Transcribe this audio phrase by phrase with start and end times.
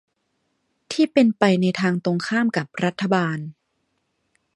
[0.91, 3.37] ที่เป็นไปในทางตรงข้ามกับรัฐบาล